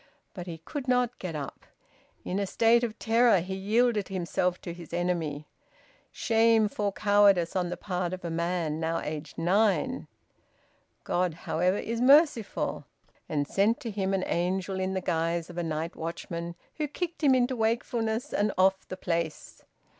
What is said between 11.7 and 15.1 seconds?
is merciful, and sent to him an angel in the